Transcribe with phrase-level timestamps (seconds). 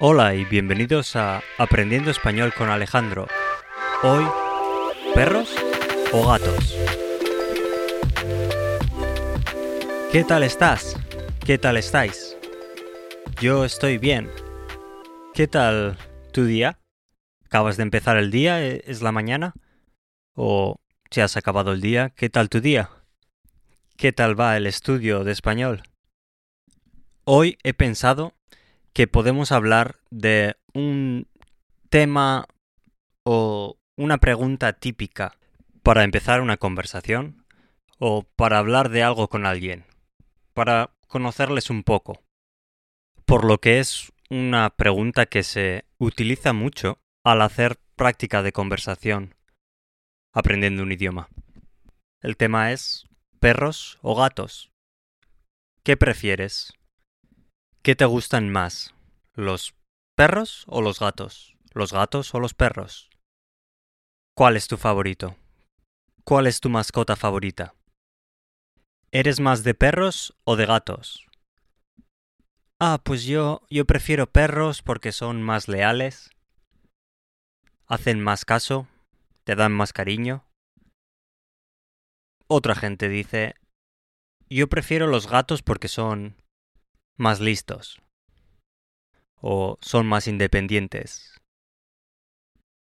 [0.00, 3.26] Hola y bienvenidos a Aprendiendo Español con Alejandro.
[4.02, 4.24] Hoy,
[5.14, 5.54] ¿perros
[6.12, 6.76] o gatos?
[10.12, 10.96] ¿Qué tal estás?
[11.44, 12.36] ¿Qué tal estáis?
[13.40, 14.30] Yo estoy bien.
[15.34, 15.98] ¿Qué tal
[16.32, 16.78] tu día?
[17.44, 18.64] ¿Acabas de empezar el día?
[18.64, 19.54] ¿E- ¿Es la mañana?
[20.34, 20.76] ¿O
[21.10, 22.10] si has acabado el día?
[22.10, 22.90] ¿Qué tal tu día?
[23.96, 25.82] ¿Qué tal va el estudio de español?
[27.24, 28.34] Hoy he pensado
[28.98, 31.28] que podemos hablar de un
[31.88, 32.48] tema
[33.24, 35.38] o una pregunta típica
[35.84, 37.46] para empezar una conversación
[38.00, 39.84] o para hablar de algo con alguien,
[40.52, 42.24] para conocerles un poco.
[43.24, 49.36] Por lo que es una pregunta que se utiliza mucho al hacer práctica de conversación
[50.34, 51.28] aprendiendo un idioma.
[52.20, 53.06] El tema es
[53.38, 54.72] perros o gatos.
[55.84, 56.72] ¿Qué prefieres?
[57.88, 58.92] ¿Qué te gustan más?
[59.32, 59.74] ¿Los
[60.14, 61.56] perros o los gatos?
[61.72, 63.08] ¿Los gatos o los perros?
[64.36, 65.36] ¿Cuál es tu favorito?
[66.22, 67.74] ¿Cuál es tu mascota favorita?
[69.10, 71.26] ¿Eres más de perros o de gatos?
[72.78, 76.28] Ah, pues yo yo prefiero perros porque son más leales,
[77.86, 78.86] hacen más caso,
[79.44, 80.44] te dan más cariño.
[82.48, 83.54] Otra gente dice,
[84.50, 86.36] yo prefiero los gatos porque son
[87.18, 88.00] más listos.
[89.40, 91.40] O son más independientes.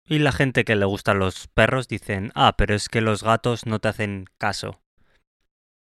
[0.05, 3.65] Y la gente que le gustan los perros dicen, ah, pero es que los gatos
[3.65, 4.81] no te hacen caso,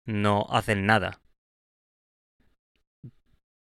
[0.05, 1.21] no hacen nada.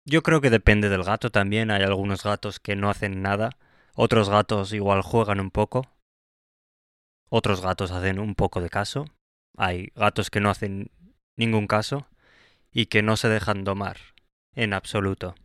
[0.07, 3.59] Yo creo que depende del gato también, hay algunos gatos que no hacen nada,
[3.95, 5.87] otros gatos igual juegan un poco,
[7.29, 9.05] otros gatos hacen un poco de caso,
[9.59, 10.91] hay gatos que no hacen
[11.37, 12.09] ningún caso
[12.73, 13.99] y que no se dejan domar
[14.59, 15.37] en absoluto.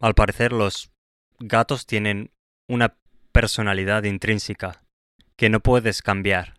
[0.00, 0.90] Al parecer los
[1.38, 2.32] gatos tienen
[2.68, 2.96] una
[3.30, 4.82] personalidad intrínseca
[5.36, 6.54] que no puedes cambiar.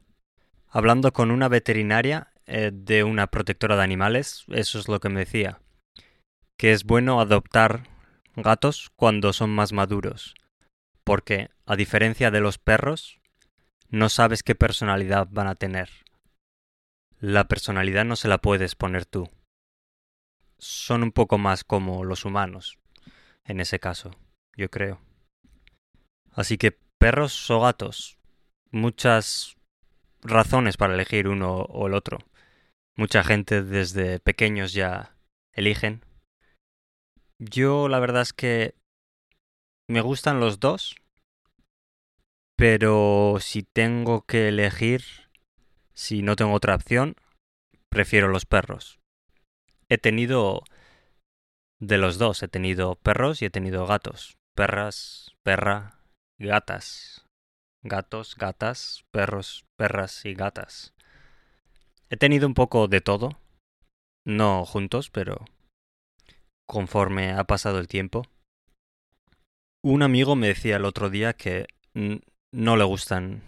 [0.70, 5.20] Hablando con una veterinaria eh, de una protectora de animales, eso es lo que me
[5.20, 5.60] decía,
[6.58, 7.84] que es bueno adoptar
[8.38, 10.34] gatos cuando son más maduros,
[11.04, 13.20] porque a diferencia de los perros,
[13.90, 15.90] no sabes qué personalidad van a tener.
[17.20, 19.30] La personalidad no se la puedes poner tú.
[20.60, 22.78] Son un poco más como los humanos,
[23.46, 24.12] en ese caso,
[24.56, 25.00] yo creo.
[26.32, 28.20] Así que perros o gatos,
[28.72, 29.56] muchas
[30.22, 32.20] razones para elegir uno o el otro.
[32.96, 35.16] Mucha gente desde pequeños ya
[35.54, 36.04] eligen.
[37.38, 38.76] Yo la verdad es que
[39.88, 40.96] me gustan los dos,
[42.58, 45.04] pero si tengo que elegir,
[45.94, 47.16] si no tengo otra opción,
[47.90, 48.99] prefiero los perros.
[49.90, 50.64] He tenido
[51.80, 54.38] de los dos, he tenido perros y he tenido gatos.
[54.56, 56.00] Perras, perra,
[56.38, 57.26] gatas.
[57.82, 60.94] Gatos, gatas, perros, perras y gatas.
[62.10, 63.40] He tenido un poco de todo.
[64.26, 65.46] No juntos, pero
[66.68, 68.28] conforme ha pasado el tiempo.
[69.82, 71.68] Un amigo me decía el otro día que
[72.52, 73.42] no le gustan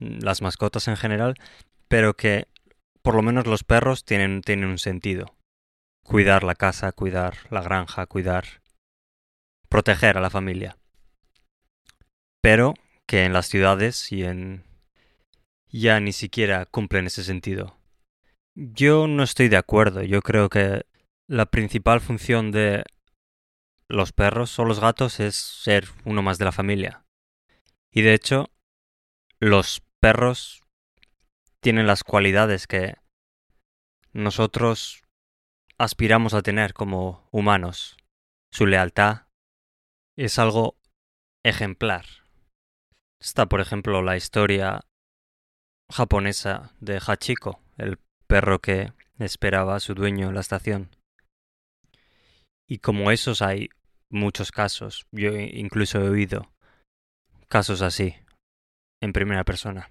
[0.00, 1.34] las mascotas en general,
[1.86, 2.48] pero que
[3.02, 5.34] por lo menos los perros tienen, tienen un sentido.
[6.02, 8.62] Cuidar la casa, cuidar la granja, cuidar...
[9.68, 10.76] proteger a la familia.
[12.42, 12.74] Pero
[13.06, 14.64] que en las ciudades y en...
[15.68, 17.76] ya ni siquiera cumplen ese sentido.
[18.54, 20.02] Yo no estoy de acuerdo.
[20.02, 20.84] Yo creo que
[21.28, 22.84] la principal función de
[23.88, 27.04] los perros o los gatos es ser uno más de la familia.
[27.92, 28.50] Y de hecho,
[29.38, 30.62] los perros
[31.60, 32.96] tienen las cualidades que
[34.12, 35.02] nosotros
[35.80, 37.96] aspiramos a tener como humanos.
[38.52, 39.22] Su lealtad
[40.14, 40.76] es algo
[41.42, 42.04] ejemplar.
[43.18, 44.82] Está, por ejemplo, la historia
[45.90, 50.90] japonesa de Hachiko, el perro que esperaba a su dueño en la estación.
[52.68, 53.70] Y como esos hay
[54.10, 55.06] muchos casos.
[55.12, 56.52] Yo incluso he oído
[57.48, 58.16] casos así,
[59.00, 59.90] en primera persona.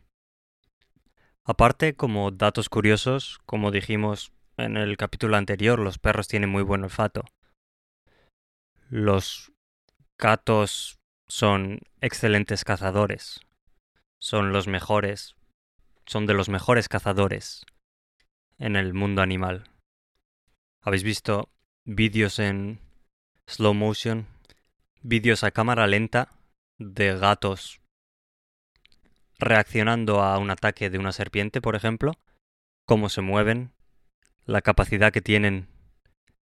[1.44, 6.84] Aparte, como datos curiosos, como dijimos en el capítulo anterior, los perros tienen muy buen
[6.84, 7.26] olfato.
[8.90, 9.52] Los
[10.18, 13.42] gatos son excelentes cazadores.
[14.20, 15.36] Son los mejores.
[16.06, 17.66] Son de los mejores cazadores
[18.58, 19.70] en el mundo animal.
[20.84, 21.50] ¿Habéis visto
[21.86, 22.80] vídeos en
[23.48, 24.28] slow motion?
[25.02, 26.30] Vídeos a cámara lenta
[26.78, 27.80] de gatos
[29.38, 32.14] reaccionando a un ataque de una serpiente, por ejemplo,
[32.86, 33.72] cómo se mueven,
[34.50, 35.68] la capacidad que tienen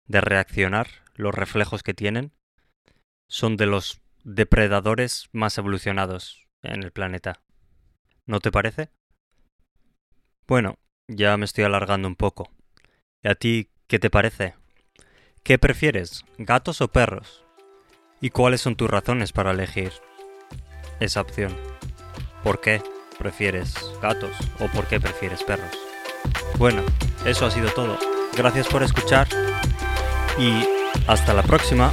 [0.06, 2.34] de reaccionar, los reflejos que tienen,
[3.28, 7.42] son de los depredadores más evolucionados en el planeta.
[8.28, 8.92] ¿No te parece?
[10.48, 12.52] Bueno, ya me estoy alargando un poco.
[13.24, 14.54] ¿Y a ti qué te parece?
[15.42, 17.44] ¿Qué prefieres, gatos o perros?
[18.22, 19.92] ¿Y cuáles son tus razones para elegir
[21.00, 21.58] esa opción?
[22.44, 22.84] ¿Por qué
[23.18, 25.76] prefieres gatos o por qué prefieres perros?
[26.60, 26.84] Bueno,
[27.26, 27.98] eso ha sido todo.
[28.38, 29.28] Gracias por escuchar
[30.38, 30.64] y
[31.08, 31.92] hasta la próxima.